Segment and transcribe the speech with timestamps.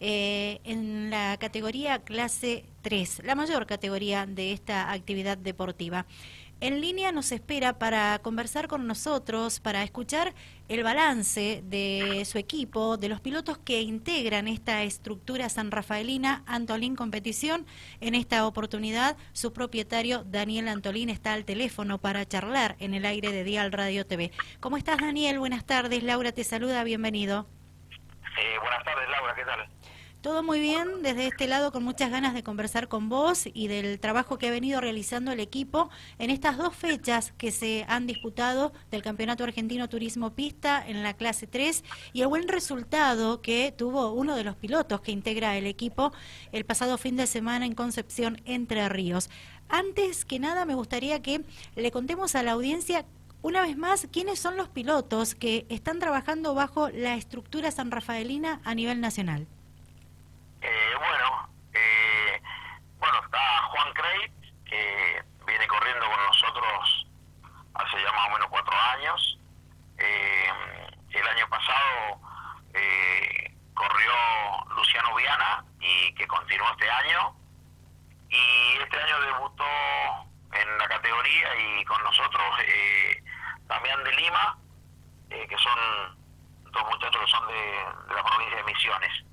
[0.00, 6.06] eh, en la categoría clase 3, la mayor categoría de esta actividad deportiva
[6.60, 10.34] en línea nos espera para conversar con nosotros, para escuchar
[10.68, 16.96] el balance de su equipo, de los pilotos que integran esta estructura san rafaelina Antolín
[16.96, 17.66] Competición.
[18.02, 23.32] En esta oportunidad, su propietario Daniel Antolín está al teléfono para charlar en el aire
[23.32, 24.30] de Dial Radio TV.
[24.60, 25.38] ¿Cómo estás, Daniel?
[25.38, 26.02] Buenas tardes.
[26.02, 26.84] Laura te saluda.
[26.84, 27.46] Bienvenido.
[28.38, 28.89] Eh, buenas tardes,
[29.34, 29.68] ¿Qué tal?
[30.20, 33.98] Todo muy bien, desde este lado con muchas ganas de conversar con vos y del
[33.98, 38.74] trabajo que ha venido realizando el equipo en estas dos fechas que se han disputado
[38.90, 44.12] del Campeonato Argentino Turismo Pista en la clase 3 y el buen resultado que tuvo
[44.12, 46.12] uno de los pilotos que integra el equipo
[46.52, 49.30] el pasado fin de semana en Concepción, Entre Ríos.
[49.70, 51.44] Antes que nada me gustaría que
[51.76, 53.06] le contemos a la audiencia
[53.42, 58.60] una vez más, ¿quiénes son los pilotos que están trabajando bajo la estructura san rafaelina
[58.64, 59.46] a nivel nacional?
[60.62, 62.42] Eh, bueno, eh,
[62.98, 64.32] bueno, está Juan Crey,
[64.66, 67.06] que viene corriendo con nosotros
[67.74, 69.38] hace ya más o menos cuatro años.
[69.98, 70.52] Eh,
[71.10, 72.20] el año pasado
[73.74, 74.12] corrió
[74.76, 77.34] Luciano Viana y que continuó este año.
[78.28, 79.64] Y este año debutó
[80.52, 82.44] en la categoría y con nosotros
[83.66, 84.58] Damián de Lima,
[85.30, 86.18] que son
[86.70, 87.44] dos muchachos que son
[88.44, 89.24] de la provincia de Misiones.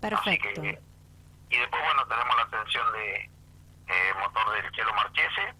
[0.00, 0.62] Perfecto.
[1.50, 3.30] y después, bueno, tenemos la atención de
[3.88, 5.54] eh, motor del Chelo Marchese,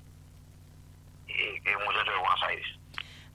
[1.26, 2.66] y, que es un muchacho de Buenos Aires.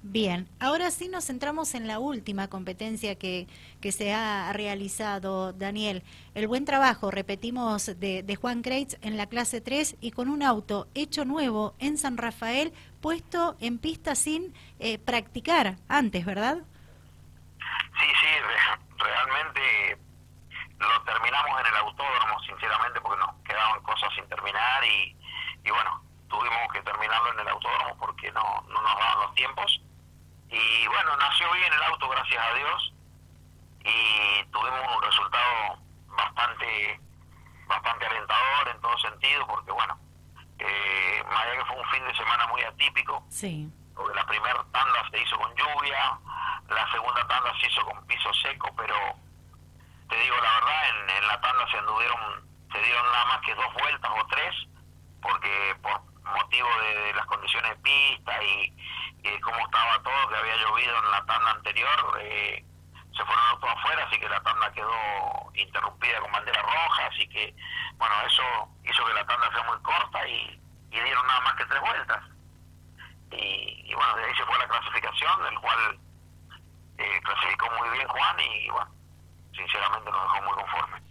[0.05, 3.47] Bien, ahora sí nos centramos en la última competencia que,
[3.79, 6.03] que se ha realizado, Daniel.
[6.35, 10.43] El buen trabajo, repetimos, de, de Juan Kreitz en la clase 3 y con un
[10.43, 16.57] auto hecho nuevo en San Rafael, puesto en pista sin eh, practicar antes, ¿verdad?
[17.97, 18.27] Sí, sí,
[18.97, 19.97] realmente
[20.79, 25.15] lo terminamos en el autódromo, sinceramente, porque nos quedaban cosas sin terminar y,
[25.63, 29.81] y bueno, tuvimos que terminarlo en el autódromo porque no, no nos daban los tiempos.
[30.53, 32.93] Y bueno, nació bien el auto, gracias a Dios,
[33.79, 36.99] y tuvimos un resultado bastante
[37.65, 39.97] bastante alentador en todo sentido, porque bueno,
[40.59, 43.67] eh, más allá que fue un fin de semana muy atípico, sí.
[43.95, 46.19] porque la primera tanda se hizo con lluvia,
[46.69, 46.91] la
[47.59, 48.95] se hizo con piso seco, pero
[50.09, 53.73] te digo la verdad, en, la tanda se anduvieron, se dieron nada más que dos
[53.73, 54.55] vueltas o tres,
[55.21, 58.73] porque por motivo de, las condiciones de pista y,
[59.23, 62.65] y, cómo estaba todo, que había llovido en la tanda anterior, eh,
[63.15, 67.55] se fueron autos afuera, así que la tanda quedó interrumpida con bandera roja, así que,
[67.95, 68.43] bueno, eso
[68.83, 70.59] hizo que la tanda sea muy corta y,
[70.91, 72.23] y dieron nada más que tres vueltas.
[73.31, 75.99] Y, y, bueno, de ahí se fue la clasificación, del cual
[78.41, 78.89] y bueno,
[79.55, 81.03] sinceramente nos dejó muy conforme.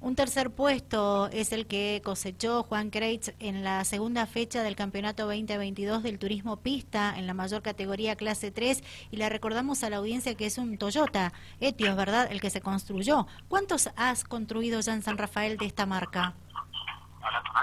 [0.00, 5.26] Un tercer puesto es el que cosechó Juan Kreitz en la segunda fecha del Campeonato
[5.26, 9.98] 2022 del Turismo Pista en la mayor categoría clase 3 y le recordamos a la
[9.98, 12.26] audiencia que es un Toyota Etios, ¿verdad?
[12.32, 13.28] El que se construyó.
[13.48, 16.34] ¿Cuántos has construido ya en San Rafael de esta marca?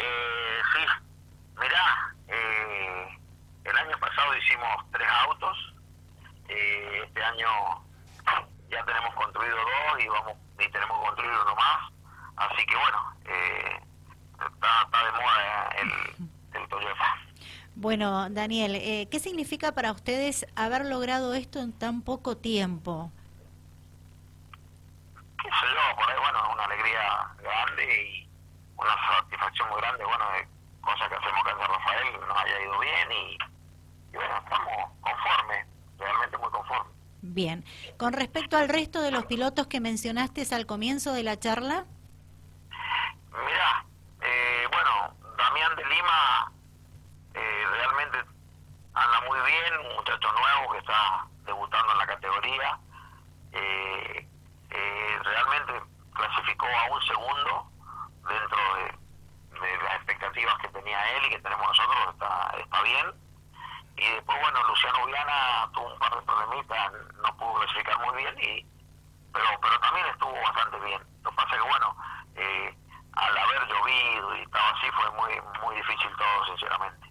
[0.02, 0.80] Eh, sí,
[1.60, 3.20] mirá, eh,
[3.66, 5.74] el año pasado hicimos tres autos,
[6.48, 7.48] eh, este año
[8.70, 11.92] ya tenemos construido dos y vamos y tenemos que construir uno más
[12.38, 13.82] así que bueno eh,
[14.34, 17.18] está, de moda el, el Toyota
[17.90, 23.12] bueno Daniel eh, qué significa para ustedes haber logrado esto en tan poco tiempo
[25.42, 28.30] qué sé yo por ahí bueno una alegría grande y
[28.78, 30.48] una satisfacción muy grande bueno de
[30.82, 33.34] cosas que hacemos que Rafael nos haya ido bien y,
[34.14, 35.66] y bueno estamos conformes
[35.98, 37.66] realmente muy conformes Bien.
[37.98, 41.86] Con respecto al resto de los pilotos que mencionaste al comienzo de la charla.
[43.32, 43.86] Mira,
[44.22, 46.52] eh, bueno, Damián de Lima
[47.34, 48.18] eh, realmente
[48.94, 52.80] anda muy bien, un muchacho nuevo que está debutando en la categoría.
[53.52, 54.28] Eh,
[55.24, 55.74] realmente
[56.14, 57.72] clasificó a un segundo
[58.28, 63.30] dentro de, de, las expectativas que tenía él y que tenemos nosotros, está, está bien
[64.00, 64.60] y después bueno
[65.74, 68.66] Tuvo un par de problemitas no pudo clasificar muy bien y
[69.34, 71.96] pero pero también estuvo bastante bien lo que pasa es que bueno
[72.36, 72.78] eh,
[73.14, 75.34] al haber llovido y estaba así fue muy
[75.64, 77.08] muy difícil todo sinceramente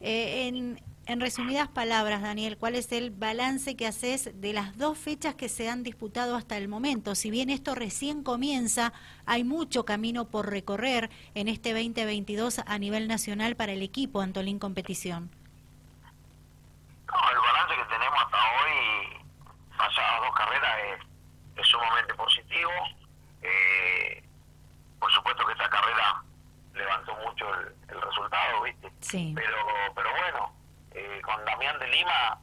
[0.00, 4.98] eh, en en resumidas palabras, Daniel, ¿cuál es el balance que haces de las dos
[4.98, 7.14] fechas que se han disputado hasta el momento?
[7.14, 8.92] Si bien esto recién comienza,
[9.24, 14.58] hay mucho camino por recorrer en este 2022 a nivel nacional para el equipo Antolín
[14.58, 15.30] Competición.
[17.06, 19.24] No, el balance que tenemos hasta hoy,
[19.78, 20.76] pasadas dos carreras,
[21.56, 22.70] es, sumamente positivo.
[23.40, 24.22] Eh,
[29.00, 29.32] Sí.
[29.34, 29.56] Pero,
[29.94, 30.52] pero bueno,
[30.92, 32.38] eh, con Damián de Lima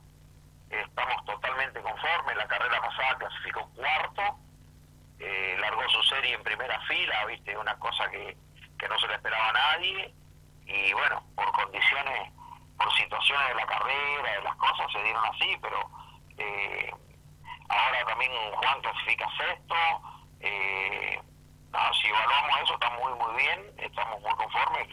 [0.70, 2.38] estamos totalmente conformes.
[2.38, 4.40] La carrera pasada clasificó cuarto,
[5.20, 8.38] eh, largó su serie en primera fila, viste, una cosa que,
[8.80, 10.14] que no se le esperaba a nadie.
[10.66, 12.32] Y bueno, por condiciones,
[12.78, 15.90] por situaciones la carrera, de las cosas, se dieron así, pero
[16.38, 16.92] eh,
[17.70, 19.76] ahora también Juan clasifica sexto.
[20.42, 21.22] Eh,
[22.02, 24.88] si evaluamos eso, está muy, muy bien, estamos muy conformes.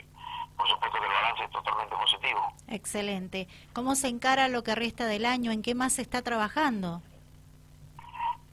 [0.57, 2.53] Por supuesto que el balance es totalmente positivo.
[2.69, 3.49] Excelente.
[3.73, 5.51] ¿Cómo se encara lo que resta del año?
[5.51, 7.03] ¿En qué más se está trabajando?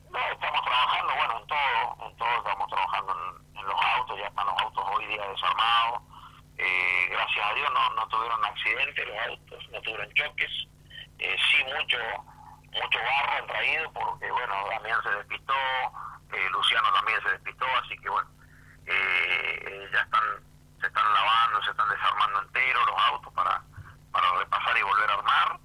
[0.09, 3.13] No, estamos trabajando, bueno, en todo, en todo estamos trabajando
[3.55, 6.01] en, los autos, ya están los autos hoy día desarmados.
[6.57, 10.51] Eh, gracias a Dios no, no tuvieron accidentes los autos, no tuvieron choques.
[11.19, 11.97] Eh, sí, mucho
[12.71, 15.53] mucho barro traído porque, bueno, Damián se despistó,
[16.33, 18.29] eh, Luciano también se despistó, así que, bueno,
[18.85, 20.23] eh, ya están,
[20.79, 23.61] se están lavando, se están desarmando enteros los autos para,
[24.11, 25.59] para repasar y volver a armar.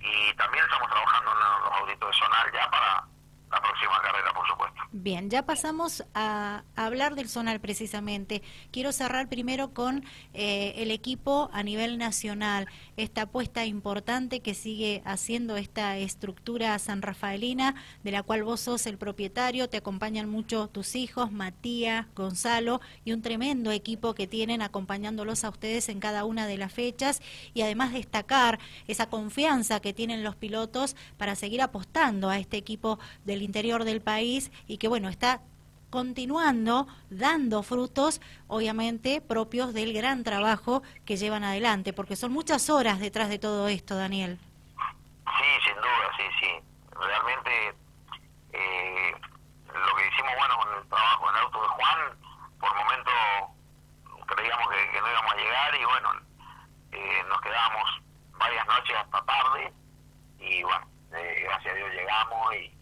[0.00, 3.04] Y también estamos trabajando en los auditos de Sonar ya para
[3.50, 4.80] la próxima carrera, por supuesto.
[4.92, 8.42] Bien, ya pasamos a, hablar del zonal precisamente.
[8.70, 10.04] Quiero cerrar primero con
[10.34, 12.66] eh, el equipo a nivel nacional,
[12.96, 18.86] esta apuesta importante que sigue haciendo esta estructura san rafaelina, de la cual vos sos
[18.86, 24.62] el propietario, te acompañan mucho tus hijos, Matías, Gonzalo, y un tremendo equipo que tienen
[24.62, 27.22] acompañándolos a ustedes en cada una de las fechas,
[27.54, 28.58] y además destacar
[28.88, 32.98] esa confianza que tienen los pilotos para seguir apostando a este equipo
[33.36, 35.42] del interior del país y que bueno, está
[35.90, 42.98] continuando dando frutos, obviamente, propios del gran trabajo que llevan adelante, porque son muchas horas
[42.98, 44.38] detrás de todo esto, Daniel.
[44.78, 46.50] Sí, sin duda, sí, sí.
[46.98, 47.74] Realmente
[48.52, 49.14] eh,
[49.68, 51.98] lo que hicimos, bueno, con el trabajo en el auto de Juan,
[52.58, 53.10] por momento
[54.26, 56.08] creíamos que, no íbamos a llegar y bueno,
[56.92, 58.02] eh, nos quedábamos
[58.38, 59.72] varias noches hasta tarde
[60.38, 62.76] y bueno, eh, gracias a Dios llegamos y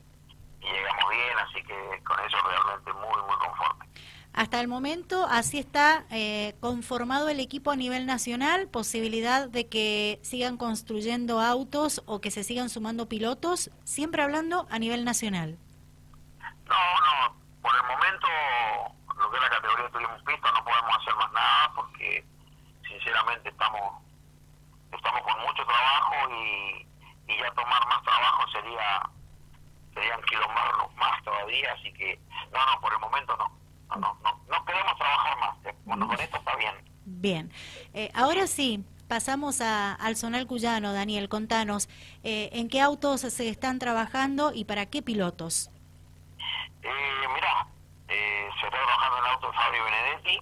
[0.65, 3.87] y llegamos bien, así que con eso realmente muy, muy conforme.
[4.35, 10.19] Hasta el momento, así está eh, conformado el equipo a nivel nacional, posibilidad de que
[10.25, 15.57] sigan construyendo autos o que se sigan sumando pilotos, siempre hablando a nivel nacional.
[16.67, 18.27] No, no, por el momento,
[19.17, 22.27] lo que es la categoría de pista, no podemos hacer más nada porque
[22.89, 24.03] sinceramente estamos
[24.91, 26.89] estamos con mucho trabajo y,
[27.29, 29.11] y ya tomar más trabajo sería
[29.95, 32.19] serían kilómetros más todavía, así que
[32.53, 33.65] no, no, por el momento no.
[33.91, 35.75] No, no, no, queremos trabajar más.
[35.95, 36.75] Bueno, con esto está bien.
[37.05, 37.53] Bien.
[37.93, 41.89] Eh, ahora sí, pasamos a, al Zonal Cuyano, Daniel, contanos,
[42.25, 45.71] eh, ¿en qué autos se están trabajando y para qué pilotos?
[46.83, 47.69] Eh, mira,
[48.09, 50.41] eh, se está trabajando en el auto de Fabio Benedetti,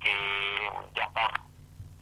[0.00, 1.30] que ya está,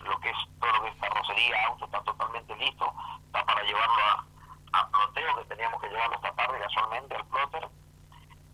[0.02, 2.94] lo que es todo lo que es carrocería, auto está totalmente listo,
[3.26, 4.24] está para llevarlo a,
[4.72, 7.68] a ploteo que teníamos que llevarlo esta tarde casualmente al plotter.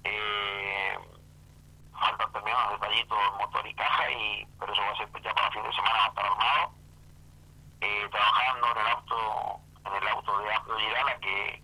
[0.03, 0.99] Eh,
[2.01, 5.51] faltan terminar los detallitos motor y caja, y pero eso va a ser ya para
[5.51, 6.75] fin de semana va a estar armado.
[7.81, 11.63] Eh, trabajando en el auto en el auto de Amplio Girala que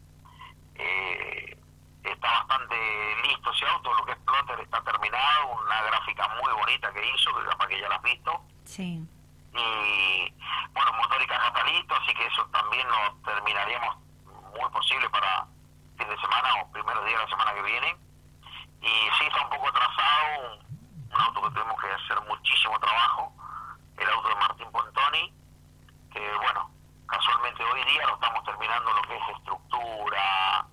[0.76, 1.58] eh,
[2.04, 2.76] está bastante
[3.22, 7.34] listo ese auto, lo que es plotter está terminado, una gráfica muy bonita que hizo,
[7.34, 8.40] que capaz que ya la has visto.
[8.64, 9.02] Sí.
[9.52, 10.34] Y
[10.72, 13.96] bueno, motor y caja está listo, así que eso también lo terminaríamos
[14.58, 15.46] muy posible para
[15.96, 17.96] fin de semana o primeros días de la semana que viene.
[18.82, 20.61] Y sí está un poco atrasado,
[21.11, 22.20] un, auto que tenemos que hacer
[22.80, 23.33] trabajo,
[23.97, 25.33] el auto de Martín Pontoni,
[26.12, 26.71] que bueno,
[27.06, 30.66] casualmente hoy día lo estamos terminando lo que es estructura,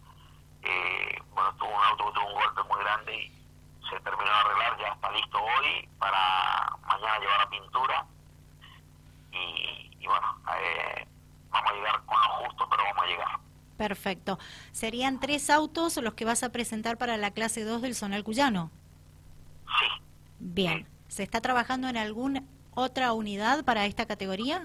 [0.62, 4.40] eh, bueno, tuvo un auto que tuvo un golpe muy grande y se terminó de
[4.40, 8.06] arreglar, ya está listo hoy para mañana llevar a pintura.
[9.32, 11.08] Y, y bueno, eh,
[11.50, 13.40] vamos a llegar con lo justo, pero vamos a llegar.
[13.78, 14.40] Perfecto.
[14.72, 18.72] ¿Serían tres autos los que vas a presentar para la clase 2 del Zonal Cuyano?
[19.80, 19.88] Sí.
[20.40, 20.88] Bien.
[21.14, 22.42] ¿Se está trabajando en alguna
[22.74, 24.64] otra unidad para esta categoría?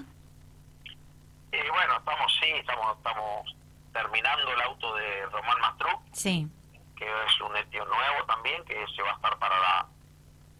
[1.52, 3.55] Eh, bueno, estamos, sí, estamos, estamos
[3.93, 6.00] terminando el auto de Román Mastruc.
[6.12, 6.49] Sí.
[6.97, 9.88] Que es un etio nuevo también, que se va a estar para la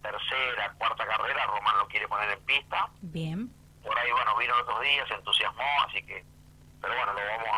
[0.03, 1.47] tercera, cuarta carrera.
[1.47, 2.91] Román lo quiere poner en pista.
[3.01, 3.51] Bien.
[3.83, 6.23] Por ahí, bueno, vino otros días, se entusiasmó, así que
[6.83, 7.49] pero bueno, lo vamos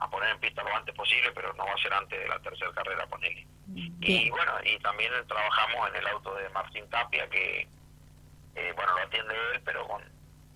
[0.00, 2.40] a, poner en pista lo antes posible, pero no va a ser antes de la
[2.40, 3.46] tercera carrera, ponele.
[3.74, 7.66] Y bueno, y también trabajamos en el auto de Martín Tapia, que,
[8.54, 10.02] eh, bueno, lo atiende él, pero con,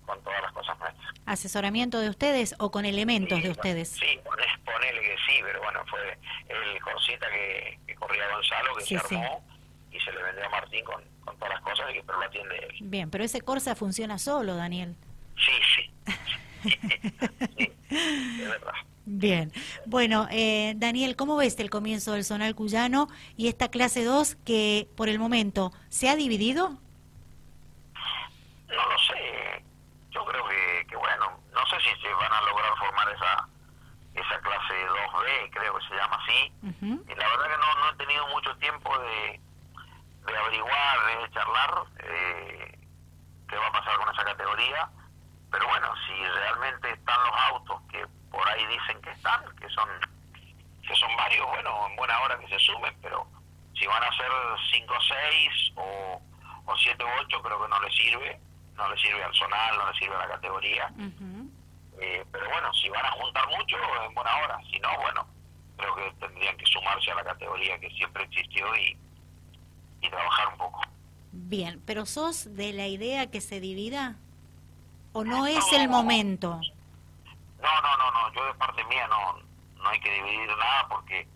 [0.05, 1.13] con todas las cosas nuestras.
[1.25, 3.89] ¿Asesoramiento de ustedes o con elementos de ustedes?
[3.89, 4.19] Sí,
[4.65, 9.43] ponele que sí, pero bueno, fue el Corsita que, que corría Gonzalo, que se armó
[9.91, 12.57] y se le vendió a Martín con, con todas las cosas, y, pero lo atiende
[12.57, 12.77] él.
[12.81, 14.95] Bien, pero ese Corsa funciona solo, Daniel.
[15.35, 15.91] Sí, sí,
[17.57, 18.73] sí, es verdad.
[19.11, 19.51] Bien,
[19.87, 24.87] bueno, eh, Daniel, ¿cómo ves el comienzo del zonal cuyano y esta clase 2 que
[24.95, 26.69] por el momento se ha dividido?
[28.67, 29.65] No lo sé,
[30.11, 33.49] yo creo que, que bueno, no sé si se van a lograr formar esa
[34.13, 37.95] esa clase 2B, creo que se llama así, y la verdad que no, no he
[37.97, 39.41] tenido mucho tiempo de,
[40.27, 42.79] de averiguar, de charlar eh,
[43.49, 44.87] qué va a pasar con esa categoría,
[45.51, 49.89] pero bueno, si realmente están los autos que por ahí dicen que están, que son
[50.87, 53.27] que son varios, bueno, en buena hora que se sumen, pero
[53.77, 54.27] si van a ser
[54.73, 56.21] 5 o 6 o,
[56.65, 58.39] o 7 o 8 creo que no le sirve,
[58.75, 60.91] no le sirve al zonal, no le sirve a la categoría.
[62.01, 65.27] eh, pero bueno, si van a juntar mucho, en buena hora, si no, bueno,
[65.77, 68.97] creo que tendrían que sumarse a la categoría que siempre existió y,
[70.01, 70.81] y trabajar un poco.
[71.31, 74.15] Bien, pero ¿sos de la idea que se divida?
[75.13, 76.59] ¿O no es el momento?
[77.61, 79.39] No, no, no, no, yo de parte mía no,
[79.75, 81.27] no hay que dividir nada porque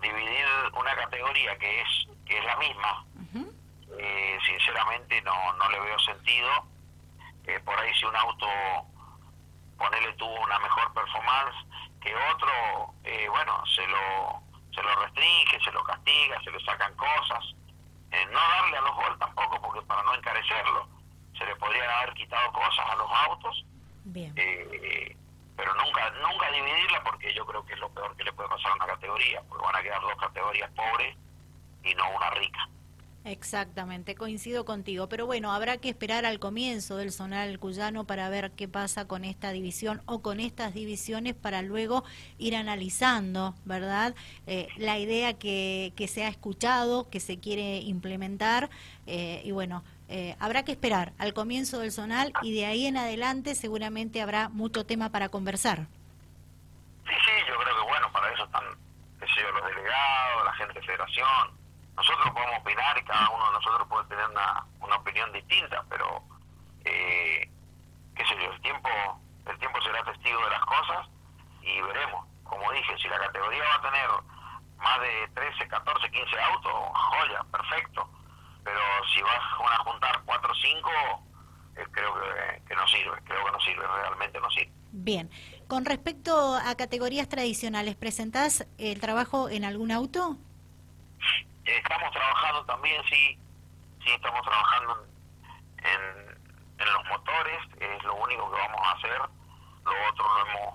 [0.00, 1.88] dividir una categoría que es
[2.26, 3.04] que es la misma,
[3.98, 6.50] eh, sinceramente no, no le veo sentido.
[7.46, 8.46] Eh, por ahí si un auto,
[9.76, 11.56] ponele tuvo una mejor performance
[12.00, 14.42] que otro, eh, bueno, se lo,
[14.74, 17.44] se lo restringe, se lo castiga, se le sacan cosas.
[18.12, 20.88] Eh, no darle a los gol tampoco, porque para no encarecerlo,
[21.36, 23.64] se le podrían haber quitado cosas a los autos.
[24.04, 24.32] Bien.
[24.36, 25.16] Eh,
[25.60, 28.72] pero nunca nunca dividirla porque yo creo que es lo peor que le puede pasar
[28.72, 31.16] a una categoría, porque van a quedar dos categorías pobres
[31.84, 32.66] y no una rica.
[33.24, 35.10] Exactamente, coincido contigo.
[35.10, 39.26] Pero bueno, habrá que esperar al comienzo del zonal cuyano para ver qué pasa con
[39.26, 42.04] esta división o con estas divisiones para luego
[42.38, 44.14] ir analizando, ¿verdad?
[44.46, 48.70] Eh, la idea que, que se ha escuchado, que se quiere implementar
[49.06, 49.84] eh, y bueno.
[50.12, 54.48] Eh, habrá que esperar al comienzo del zonal y de ahí en adelante seguramente habrá
[54.48, 55.86] mucho tema para conversar.
[57.06, 58.64] Sí, sí, yo creo que bueno, para eso están
[59.20, 61.60] sé yo, los delegados, la gente de federación.
[61.96, 66.24] Nosotros podemos opinar y cada uno de nosotros puede tener una, una opinión distinta, pero
[66.84, 67.48] eh,
[68.16, 68.88] qué sé yo, el tiempo,
[69.46, 71.08] el tiempo será testigo de las cosas
[71.62, 72.26] y veremos.
[72.42, 74.10] Como dije, si la categoría va a tener
[74.78, 78.10] más de 13, 14, 15 autos, joya, perfecto.
[78.64, 78.80] Pero
[79.14, 79.40] si vas
[79.72, 80.90] a juntar 4 o 5,
[81.76, 84.72] eh, creo que, que no sirve, creo que no sirve, realmente no sirve.
[84.92, 85.30] Bien.
[85.68, 90.36] Con respecto a categorías tradicionales, ¿presentás el trabajo en algún auto?
[91.64, 93.38] Eh, Estamos trabajando también, sí,
[94.04, 95.06] sí, estamos trabajando
[95.78, 96.40] en,
[96.78, 99.18] en los motores, es lo único que vamos a hacer.
[99.84, 100.74] Lo otro lo hemos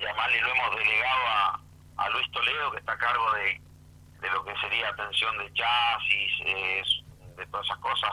[0.00, 1.60] llamado y lo hemos delegado a,
[1.96, 3.60] a Luis Toledo, que está a cargo de,
[4.20, 6.82] de lo que sería atención de chasis, eh,
[7.36, 8.10] de todas esas cosas,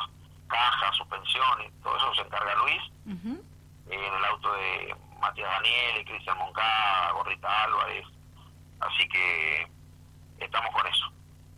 [0.48, 2.82] cajas, suspensiones, todo eso se encarga Luis.
[3.90, 8.06] Eh, en el auto de Matías Daniel, Cristian Moncada, Gorrita Álvarez.
[8.80, 9.68] Así que
[10.40, 10.83] estamos con.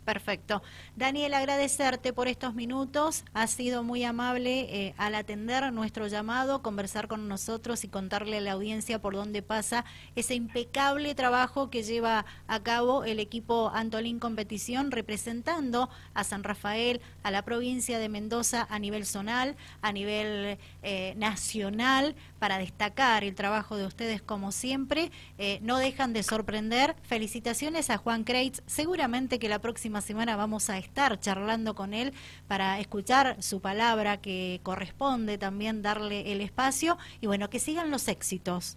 [0.06, 0.62] Perfecto.
[0.94, 3.24] Daniel, agradecerte por estos minutos.
[3.34, 8.40] Has sido muy amable eh, al atender nuestro llamado, conversar con nosotros y contarle a
[8.40, 9.84] la audiencia por dónde pasa
[10.14, 17.00] ese impecable trabajo que lleva a cabo el equipo Antolín Competición representando a San Rafael,
[17.24, 23.34] a la provincia de Mendoza a nivel zonal, a nivel eh, nacional, para destacar el
[23.34, 25.10] trabajo de ustedes como siempre.
[25.38, 26.94] Eh, no dejan de sorprender.
[27.02, 28.62] Felicitaciones a Juan Kreitz.
[28.66, 32.14] Seguramente que la próxima semana vamos a estar charlando con él
[32.48, 38.08] para escuchar su palabra que corresponde también darle el espacio y bueno, que sigan los
[38.08, 38.76] éxitos.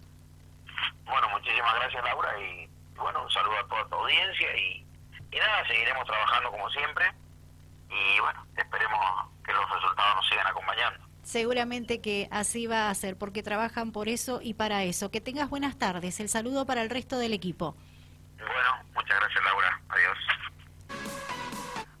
[1.04, 4.86] Bueno, muchísimas gracias Laura y bueno, un saludo a toda tu audiencia y,
[5.32, 7.12] y nada, seguiremos trabajando como siempre
[7.88, 9.00] y bueno, esperemos
[9.44, 11.10] que los resultados nos sigan acompañando.
[11.22, 15.10] Seguramente que así va a ser, porque trabajan por eso y para eso.
[15.10, 16.18] Que tengas buenas tardes.
[16.18, 17.76] El saludo para el resto del equipo.
[18.38, 19.09] Bueno, muchas.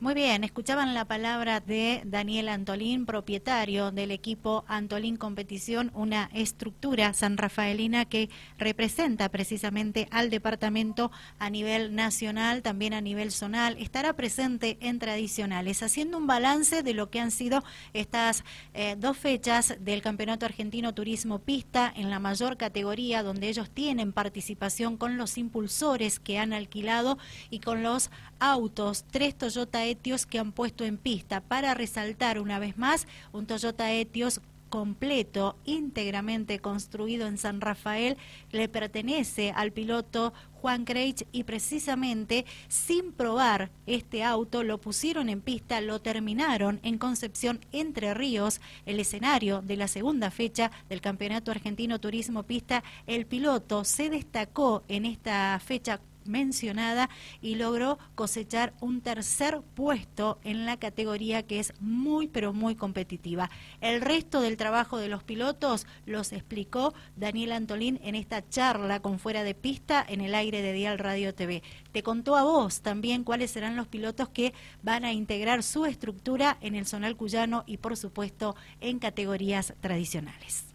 [0.00, 7.12] Muy bien, escuchaban la palabra de Daniel Antolín, propietario del equipo Antolín Competición, una estructura
[7.12, 13.76] sanrafaelina que representa precisamente al departamento a nivel nacional, también a nivel zonal.
[13.76, 18.42] Estará presente en tradicionales, haciendo un balance de lo que han sido estas
[18.72, 24.14] eh, dos fechas del Campeonato Argentino Turismo Pista en la mayor categoría, donde ellos tienen
[24.14, 27.18] participación con los impulsores que han alquilado
[27.50, 32.58] y con los autos, tres Toyota Etios que han puesto en pista para resaltar una
[32.58, 38.16] vez más un Toyota Etios completo, íntegramente construido en San Rafael,
[38.52, 45.40] le pertenece al piloto Juan Creich y precisamente sin probar este auto lo pusieron en
[45.40, 51.50] pista, lo terminaron en Concepción Entre Ríos, el escenario de la segunda fecha del Campeonato
[51.50, 52.84] Argentino Turismo Pista.
[53.06, 57.10] El piloto se destacó en esta fecha mencionada
[57.40, 63.50] y logró cosechar un tercer puesto en la categoría que es muy pero muy competitiva.
[63.80, 69.18] El resto del trabajo de los pilotos los explicó Daniel Antolín en esta charla con
[69.18, 71.62] fuera de pista en el aire de Dial Radio TV.
[71.92, 76.58] Te contó a vos también cuáles serán los pilotos que van a integrar su estructura
[76.60, 80.66] en el zonal cuyano y por supuesto en categorías tradicionales.